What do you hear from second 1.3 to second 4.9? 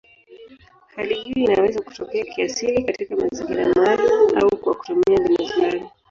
inaweza kutokea kiasili katika mazingira maalumu au kwa